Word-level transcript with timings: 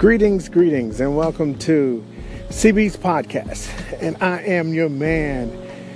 Greetings, 0.00 0.48
greetings, 0.48 0.98
and 1.02 1.14
welcome 1.14 1.58
to 1.58 2.02
CB's 2.48 2.96
podcast. 2.96 3.68
And 4.00 4.16
I 4.22 4.40
am 4.44 4.72
your 4.72 4.88
man, 4.88 5.50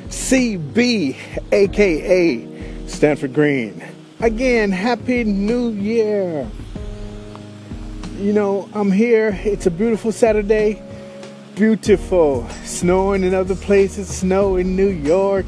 CB, 0.09 1.16
aka 1.50 2.87
Stanford 2.87 3.32
Green. 3.32 3.82
Again, 4.21 4.71
Happy 4.72 5.25
New 5.25 5.71
Year. 5.71 6.46
You 8.18 8.35
know, 8.35 8.68
I'm 8.75 8.93
here. 8.93 9.40
It's 9.43 9.64
a 9.64 9.71
beautiful 9.71 10.12
Saturday. 10.12 10.82
Beautiful. 11.55 12.46
Snowing 12.62 13.25
in 13.25 13.32
other 13.32 13.57
places, 13.57 14.14
snow 14.14 14.57
in 14.57 14.77
New 14.77 14.91
York, 14.91 15.46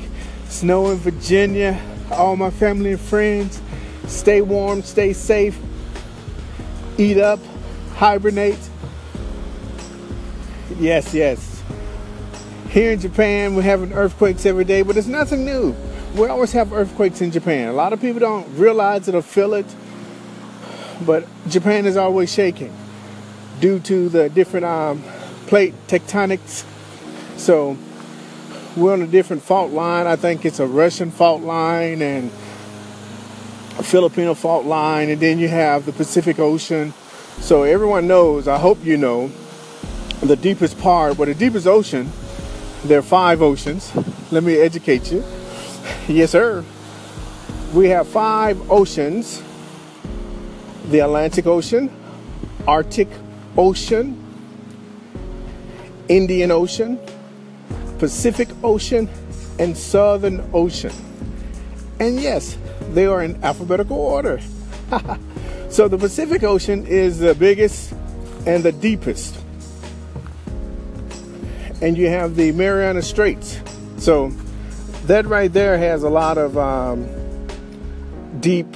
snow 0.48 0.90
in 0.92 0.96
Virginia. 0.96 1.78
All 2.10 2.36
my 2.36 2.48
family 2.48 2.92
and 2.92 3.00
friends. 3.02 3.60
Stay 4.06 4.40
warm, 4.40 4.80
stay 4.80 5.12
safe, 5.12 5.60
eat 6.96 7.18
up 7.18 7.38
hibernate. 7.96 8.58
Yes, 10.78 11.14
yes. 11.14 11.62
Here 12.68 12.92
in 12.92 13.00
Japan, 13.00 13.56
we're 13.56 13.62
having 13.62 13.92
earthquakes 13.94 14.44
every 14.44 14.64
day, 14.64 14.82
but 14.82 14.98
it's 14.98 15.06
nothing 15.06 15.46
new. 15.46 15.74
We 16.14 16.26
always 16.26 16.52
have 16.52 16.74
earthquakes 16.74 17.22
in 17.22 17.30
Japan. 17.30 17.68
A 17.68 17.72
lot 17.72 17.94
of 17.94 18.00
people 18.00 18.20
don't 18.20 18.46
realize 18.58 19.08
it 19.08 19.14
or 19.14 19.22
feel 19.22 19.54
it, 19.54 19.66
but 21.06 21.26
Japan 21.48 21.86
is 21.86 21.96
always 21.96 22.32
shaking 22.32 22.74
due 23.60 23.78
to 23.80 24.10
the 24.10 24.28
different 24.28 24.66
um, 24.66 25.02
plate 25.46 25.74
tectonics. 25.88 26.66
So 27.38 27.78
we're 28.76 28.92
on 28.92 29.00
a 29.00 29.06
different 29.06 29.42
fault 29.42 29.72
line. 29.72 30.06
I 30.06 30.16
think 30.16 30.44
it's 30.44 30.60
a 30.60 30.66
Russian 30.66 31.10
fault 31.10 31.40
line 31.40 32.02
and 32.02 32.30
a 33.78 33.82
Filipino 33.82 34.34
fault 34.34 34.66
line, 34.66 35.08
and 35.08 35.18
then 35.18 35.38
you 35.38 35.48
have 35.48 35.86
the 35.86 35.92
Pacific 35.92 36.38
Ocean 36.38 36.92
so 37.40 37.62
everyone 37.62 38.06
knows, 38.06 38.48
I 38.48 38.58
hope 38.58 38.84
you 38.84 38.96
know, 38.96 39.30
the 40.22 40.36
deepest 40.36 40.78
part, 40.80 41.18
well, 41.18 41.26
the 41.26 41.34
deepest 41.34 41.66
ocean, 41.66 42.10
there 42.84 42.98
are 42.98 43.02
five 43.02 43.42
oceans. 43.42 43.92
Let 44.30 44.42
me 44.42 44.56
educate 44.56 45.12
you. 45.12 45.24
Yes, 46.08 46.30
sir. 46.30 46.64
We 47.74 47.88
have 47.88 48.06
five 48.06 48.70
oceans 48.70 49.42
the 50.90 51.00
Atlantic 51.00 51.46
Ocean, 51.46 51.90
Arctic 52.66 53.08
Ocean, 53.56 54.22
Indian 56.08 56.50
Ocean, 56.50 56.98
Pacific 57.98 58.48
Ocean, 58.62 59.08
and 59.58 59.76
Southern 59.76 60.48
Ocean. 60.52 60.92
And 61.98 62.20
yes, 62.20 62.56
they 62.90 63.06
are 63.06 63.22
in 63.22 63.42
alphabetical 63.42 63.96
order. 63.96 64.40
So 65.68 65.88
the 65.88 65.98
Pacific 65.98 66.42
Ocean 66.42 66.86
is 66.86 67.18
the 67.18 67.34
biggest 67.34 67.92
and 68.46 68.62
the 68.64 68.72
deepest. 68.72 69.36
And 71.82 71.98
you 71.98 72.08
have 72.08 72.36
the 72.36 72.52
Mariana 72.52 73.02
Straits. 73.02 73.60
So 73.98 74.30
that 75.04 75.26
right 75.26 75.52
there 75.52 75.76
has 75.76 76.02
a 76.02 76.08
lot 76.08 76.38
of 76.38 76.56
um, 76.56 77.06
deep 78.40 78.74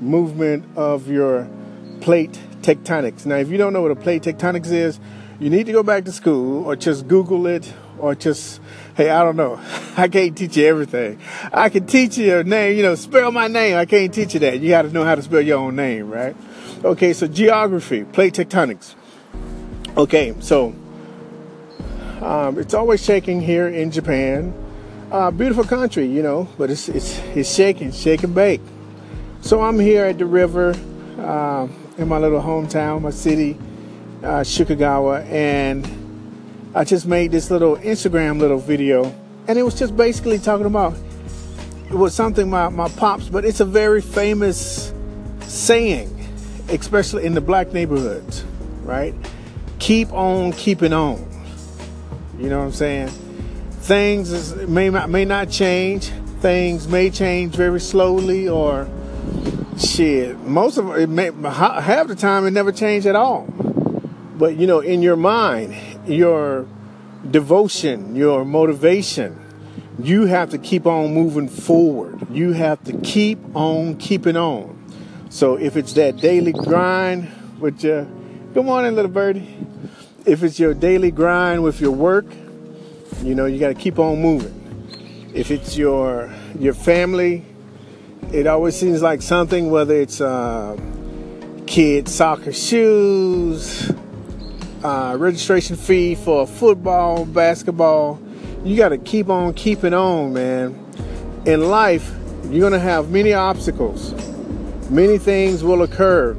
movement 0.00 0.64
of 0.76 1.08
your 1.08 1.48
plate 2.00 2.38
tectonics. 2.62 3.26
Now, 3.26 3.36
if 3.36 3.50
you 3.50 3.58
don't 3.58 3.72
know 3.72 3.82
what 3.82 3.90
a 3.90 3.96
plate 3.96 4.22
tectonics 4.22 4.72
is, 4.72 4.98
you 5.38 5.50
need 5.50 5.66
to 5.66 5.72
go 5.72 5.82
back 5.82 6.04
to 6.04 6.12
school 6.12 6.64
or 6.64 6.76
just 6.76 7.08
Google 7.08 7.46
it 7.46 7.72
or 8.00 8.14
just, 8.14 8.60
hey, 8.96 9.10
I 9.10 9.22
don't 9.22 9.36
know. 9.36 9.60
I 9.96 10.08
can't 10.08 10.36
teach 10.36 10.56
you 10.56 10.66
everything. 10.66 11.20
I 11.52 11.68
can 11.68 11.86
teach 11.86 12.18
you 12.18 12.38
a 12.38 12.44
name, 12.44 12.76
you 12.76 12.82
know, 12.82 12.94
spell 12.94 13.30
my 13.30 13.48
name. 13.48 13.76
I 13.76 13.84
can't 13.84 14.12
teach 14.12 14.34
you 14.34 14.40
that. 14.40 14.60
You 14.60 14.70
got 14.70 14.82
to 14.82 14.90
know 14.90 15.04
how 15.04 15.14
to 15.14 15.22
spell 15.22 15.40
your 15.40 15.58
own 15.58 15.76
name, 15.76 16.10
right? 16.10 16.34
Okay, 16.84 17.12
so 17.12 17.26
geography, 17.26 18.04
plate 18.04 18.34
tectonics. 18.34 18.94
Okay, 19.96 20.34
so 20.40 20.74
um, 22.22 22.58
it's 22.58 22.74
always 22.74 23.04
shaking 23.04 23.40
here 23.40 23.68
in 23.68 23.90
Japan. 23.90 24.54
Uh, 25.10 25.30
beautiful 25.30 25.64
country, 25.64 26.06
you 26.06 26.22
know, 26.22 26.48
but 26.56 26.70
it's 26.70 26.88
it's 26.88 27.18
it's 27.34 27.52
shaking, 27.52 27.90
shaking 27.90 28.32
bake. 28.32 28.60
So 29.40 29.62
I'm 29.62 29.78
here 29.78 30.04
at 30.04 30.18
the 30.18 30.26
river 30.26 30.74
uh, 31.18 31.66
in 31.98 32.08
my 32.08 32.18
little 32.18 32.40
hometown, 32.40 33.02
my 33.02 33.10
city, 33.10 33.58
uh, 34.22 34.40
Shikagawa, 34.40 35.24
and 35.28 35.84
I 36.72 36.84
just 36.84 37.04
made 37.04 37.32
this 37.32 37.50
little 37.50 37.76
Instagram 37.78 38.38
little 38.38 38.58
video, 38.58 39.12
and 39.48 39.58
it 39.58 39.62
was 39.64 39.76
just 39.76 39.96
basically 39.96 40.38
talking 40.38 40.66
about 40.66 40.94
it 41.86 41.94
was 41.96 42.14
something 42.14 42.48
my, 42.48 42.68
my 42.68 42.88
pops, 42.90 43.28
but 43.28 43.44
it's 43.44 43.58
a 43.58 43.64
very 43.64 44.00
famous 44.00 44.94
saying, 45.40 46.08
especially 46.68 47.26
in 47.26 47.34
the 47.34 47.40
black 47.40 47.72
neighborhoods, 47.72 48.44
right? 48.84 49.12
Keep 49.80 50.12
on 50.12 50.52
keeping 50.52 50.92
on. 50.92 51.26
You 52.38 52.48
know 52.48 52.60
what 52.60 52.66
I'm 52.66 52.72
saying? 52.72 53.08
Things 53.80 54.54
may 54.54 54.90
not, 54.90 55.10
may 55.10 55.24
not 55.24 55.50
change. 55.50 56.10
Things 56.40 56.86
may 56.86 57.10
change 57.10 57.56
very 57.56 57.80
slowly, 57.80 58.48
or 58.48 58.88
shit. 59.76 60.38
Most 60.38 60.78
of 60.78 60.96
it 60.96 61.08
may 61.08 61.32
half 61.42 62.06
the 62.06 62.14
time 62.14 62.46
it 62.46 62.52
never 62.52 62.70
change 62.70 63.06
at 63.06 63.16
all. 63.16 63.48
But 64.40 64.56
you 64.56 64.66
know, 64.66 64.80
in 64.80 65.02
your 65.02 65.16
mind, 65.16 65.76
your 66.08 66.66
devotion, 67.30 68.16
your 68.16 68.42
motivation, 68.46 69.38
you 70.02 70.24
have 70.24 70.48
to 70.52 70.58
keep 70.58 70.86
on 70.86 71.12
moving 71.12 71.46
forward. 71.46 72.26
You 72.30 72.52
have 72.52 72.82
to 72.84 72.94
keep 73.00 73.38
on 73.54 73.98
keeping 73.98 74.38
on. 74.38 74.78
So 75.28 75.56
if 75.56 75.76
it's 75.76 75.92
that 75.92 76.16
daily 76.16 76.52
grind 76.52 77.30
with 77.60 77.84
your, 77.84 78.06
good 78.54 78.64
morning, 78.64 78.94
little 78.94 79.10
birdie. 79.10 79.58
If 80.24 80.42
it's 80.42 80.58
your 80.58 80.72
daily 80.72 81.10
grind 81.10 81.62
with 81.62 81.78
your 81.78 81.92
work, 81.92 82.24
you 83.22 83.34
know, 83.34 83.44
you 83.44 83.58
got 83.58 83.68
to 83.68 83.74
keep 83.74 83.98
on 83.98 84.22
moving. 84.22 85.28
If 85.34 85.50
it's 85.50 85.76
your 85.76 86.32
your 86.58 86.72
family, 86.72 87.44
it 88.32 88.46
always 88.46 88.74
seems 88.74 89.02
like 89.02 89.20
something, 89.20 89.70
whether 89.70 89.96
it's 89.96 90.18
uh, 90.22 90.78
kids' 91.66 92.14
soccer 92.14 92.54
shoes, 92.54 93.92
uh, 94.82 95.16
registration 95.18 95.76
fee 95.76 96.14
for 96.14 96.46
football, 96.46 97.24
basketball. 97.24 98.20
You 98.64 98.76
got 98.76 98.90
to 98.90 98.98
keep 98.98 99.28
on 99.28 99.54
keeping 99.54 99.94
on, 99.94 100.32
man. 100.32 100.86
In 101.46 101.68
life, 101.68 102.14
you're 102.44 102.60
going 102.60 102.72
to 102.72 102.78
have 102.78 103.10
many 103.10 103.32
obstacles. 103.32 104.14
Many 104.90 105.18
things 105.18 105.62
will 105.62 105.82
occur. 105.82 106.36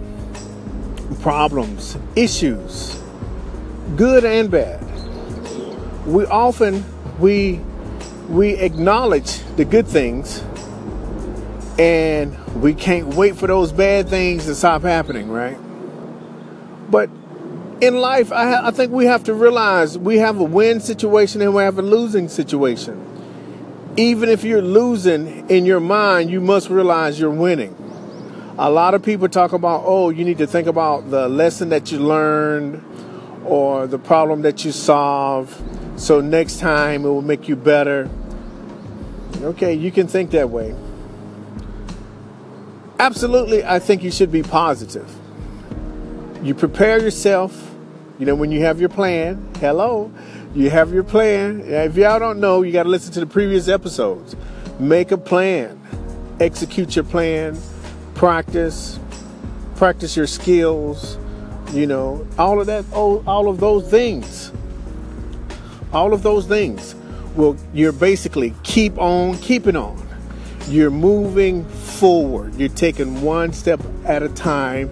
Problems, 1.22 1.98
issues, 2.16 3.00
good 3.96 4.26
and 4.26 4.50
bad. 4.50 4.82
We 6.06 6.26
often 6.26 6.84
we 7.20 7.60
we 8.28 8.54
acknowledge 8.54 9.40
the 9.56 9.66
good 9.66 9.88
things 9.88 10.44
and 11.78 12.38
we 12.62 12.74
can't 12.74 13.08
wait 13.16 13.36
for 13.36 13.48
those 13.48 13.72
bad 13.72 14.10
things 14.10 14.46
to 14.46 14.56
stop 14.56 14.82
happening, 14.84 15.30
right? 15.30 15.58
But 16.90 17.10
in 17.82 17.98
life, 17.98 18.32
I, 18.32 18.48
ha- 18.48 18.62
I 18.66 18.72
think 18.72 18.92
we 18.92 19.06
have 19.06 19.24
to 19.24 19.34
realize 19.34 19.98
we 19.98 20.20
have 20.20 20.40
a 20.40 20.44
win 20.44 20.80
situation 20.80 21.42
and 21.42 21.54
we 21.54 21.64
have 21.64 21.80
a 21.80 21.82
losing 21.82 22.30
situation. 22.30 23.08
Even 23.98 24.30
if 24.30 24.44
you're 24.44 24.62
losing 24.62 25.50
in 25.50 25.66
your 25.66 25.80
mind, 25.80 26.30
you 26.30 26.40
must 26.40 26.70
realize 26.70 27.20
you're 27.20 27.32
winning. 27.32 27.76
A 28.58 28.70
lot 28.70 28.94
of 28.94 29.02
people 29.02 29.28
talk 29.28 29.52
about, 29.52 29.82
oh, 29.84 30.12
you 30.12 30.24
need 30.24 30.38
to 30.38 30.48
think 30.48 30.68
about 30.68 31.10
the 31.10 31.28
lesson 31.28 31.70
that 31.70 31.92
you 31.92 31.98
learned 32.00 32.86
or 33.46 33.88
the 33.88 33.98
problem 33.98 34.44
that 34.44 34.64
you 34.64 34.72
solve. 34.72 35.60
So 35.96 36.22
next 36.22 36.60
time 36.60 37.04
it 37.04 37.10
will 37.10 37.24
make 37.24 37.50
you 37.50 37.56
better. 37.56 38.08
Okay, 39.42 39.74
you 39.74 39.92
can 39.92 40.08
think 40.08 40.30
that 40.32 40.52
way. 40.52 40.76
Absolutely, 43.00 43.66
I 43.66 43.80
think 43.80 44.04
you 44.04 44.12
should 44.12 44.32
be 44.32 44.44
positive. 44.44 45.12
You 46.44 46.54
prepare 46.54 47.00
yourself 47.00 47.71
you 48.22 48.28
know, 48.28 48.36
when 48.36 48.52
you 48.52 48.60
have 48.62 48.80
your 48.80 48.90
plan, 48.90 49.52
hello, 49.60 50.12
you 50.54 50.70
have 50.70 50.94
your 50.94 51.04
plan. 51.04 51.62
If 51.62 51.96
y'all 51.98 52.20
don't 52.20 52.40
know, 52.40 52.62
you 52.62 52.72
got 52.72 52.84
to 52.84 52.90
listen 52.90 53.12
to 53.14 53.20
the 53.20 53.26
previous 53.26 53.68
episodes. 53.68 54.36
Make 54.80 55.12
a 55.12 55.18
plan, 55.18 55.82
execute 56.40 56.96
your 56.96 57.04
plan, 57.04 57.58
practice, 58.14 59.00
practice 59.76 60.16
your 60.16 60.28
skills. 60.28 61.18
You 61.74 61.88
know, 61.88 62.28
all 62.38 62.62
of 62.62 62.68
that, 62.68 62.86
all, 62.94 63.24
all 63.28 63.50
of 63.50 63.60
those 63.60 63.90
things, 63.90 64.52
all 65.92 66.14
of 66.14 66.22
those 66.22 66.46
things 66.46 66.94
Well, 67.36 67.58
you're 67.74 67.92
basically 67.92 68.54
keep 68.62 69.00
on 69.00 69.40
keeping 69.40 69.76
on. 69.76 70.08
You're 70.68 70.92
moving 70.92 71.66
forward. 71.66 72.54
You're 72.54 72.70
taking 72.70 73.24
one 73.24 73.52
step 73.52 73.82
at 74.06 74.22
a 74.22 74.30
time 74.30 74.92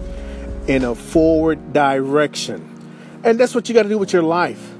in 0.66 0.82
a 0.82 0.96
forward 0.96 1.72
direction. 1.72 2.69
And 3.22 3.38
that's 3.38 3.54
what 3.54 3.68
you 3.68 3.74
got 3.74 3.84
to 3.84 3.88
do 3.88 3.98
with 3.98 4.12
your 4.12 4.22
life. 4.22 4.74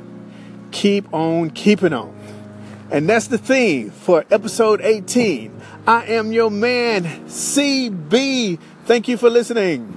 Keep 0.71 1.13
on 1.13 1.51
keeping 1.51 1.93
on. 1.93 2.17
And 2.91 3.09
that's 3.09 3.29
the 3.29 3.39
theme 3.39 3.91
for 3.91 4.25
episode 4.31 4.81
18. 4.81 5.61
I 5.87 6.05
am 6.07 6.33
your 6.33 6.51
man, 6.51 7.05
CB. 7.27 8.59
Thank 8.85 9.09
you 9.09 9.17
for 9.17 9.31
listening. 9.31 9.97